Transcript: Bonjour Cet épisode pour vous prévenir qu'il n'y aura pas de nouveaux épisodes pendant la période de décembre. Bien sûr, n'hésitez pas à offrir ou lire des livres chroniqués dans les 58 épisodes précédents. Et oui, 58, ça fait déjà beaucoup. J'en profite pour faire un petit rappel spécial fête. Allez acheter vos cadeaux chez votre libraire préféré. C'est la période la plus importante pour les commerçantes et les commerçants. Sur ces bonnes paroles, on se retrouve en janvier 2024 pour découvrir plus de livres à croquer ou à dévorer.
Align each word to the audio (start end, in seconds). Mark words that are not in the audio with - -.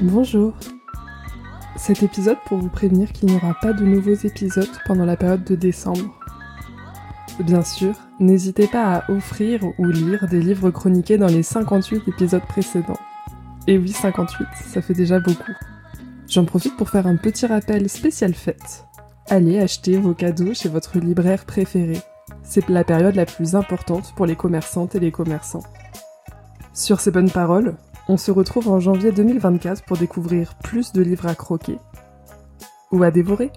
Bonjour 0.00 0.54
Cet 1.76 2.04
épisode 2.04 2.36
pour 2.46 2.58
vous 2.58 2.68
prévenir 2.68 3.12
qu'il 3.12 3.28
n'y 3.28 3.34
aura 3.34 3.54
pas 3.54 3.72
de 3.72 3.84
nouveaux 3.84 4.14
épisodes 4.14 4.70
pendant 4.86 5.04
la 5.04 5.16
période 5.16 5.42
de 5.42 5.56
décembre. 5.56 6.14
Bien 7.40 7.64
sûr, 7.64 7.96
n'hésitez 8.20 8.68
pas 8.68 8.94
à 8.94 9.10
offrir 9.10 9.60
ou 9.76 9.86
lire 9.86 10.28
des 10.28 10.40
livres 10.40 10.70
chroniqués 10.70 11.18
dans 11.18 11.26
les 11.26 11.42
58 11.42 12.06
épisodes 12.06 12.46
précédents. 12.46 13.00
Et 13.66 13.76
oui, 13.76 13.88
58, 13.88 14.46
ça 14.66 14.82
fait 14.82 14.94
déjà 14.94 15.18
beaucoup. 15.18 15.52
J'en 16.28 16.44
profite 16.44 16.76
pour 16.76 16.90
faire 16.90 17.08
un 17.08 17.16
petit 17.16 17.46
rappel 17.46 17.88
spécial 17.88 18.34
fête. 18.34 18.84
Allez 19.28 19.58
acheter 19.58 19.98
vos 19.98 20.14
cadeaux 20.14 20.54
chez 20.54 20.68
votre 20.68 21.00
libraire 21.00 21.44
préféré. 21.44 21.98
C'est 22.44 22.68
la 22.68 22.84
période 22.84 23.16
la 23.16 23.26
plus 23.26 23.56
importante 23.56 24.14
pour 24.14 24.26
les 24.26 24.36
commerçantes 24.36 24.94
et 24.94 25.00
les 25.00 25.10
commerçants. 25.10 25.64
Sur 26.72 27.00
ces 27.00 27.10
bonnes 27.10 27.32
paroles, 27.32 27.74
on 28.08 28.16
se 28.16 28.30
retrouve 28.30 28.68
en 28.68 28.80
janvier 28.80 29.12
2024 29.12 29.84
pour 29.84 29.98
découvrir 29.98 30.54
plus 30.56 30.92
de 30.92 31.02
livres 31.02 31.26
à 31.26 31.34
croquer 31.34 31.78
ou 32.90 33.02
à 33.02 33.10
dévorer. 33.10 33.52